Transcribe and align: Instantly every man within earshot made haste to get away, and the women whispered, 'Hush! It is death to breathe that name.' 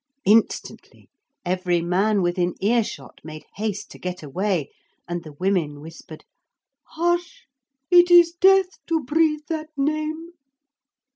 Instantly 0.25 1.11
every 1.45 1.79
man 1.83 2.23
within 2.23 2.55
earshot 2.59 3.21
made 3.23 3.45
haste 3.57 3.91
to 3.91 3.99
get 3.99 4.23
away, 4.23 4.71
and 5.07 5.23
the 5.23 5.33
women 5.33 5.79
whispered, 5.79 6.25
'Hush! 6.95 7.45
It 7.91 8.09
is 8.09 8.31
death 8.31 8.83
to 8.87 9.03
breathe 9.03 9.45
that 9.49 9.69
name.' 9.77 10.31